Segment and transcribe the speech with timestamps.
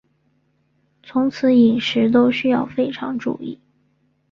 [1.03, 3.59] 从此饮食都需要非常注意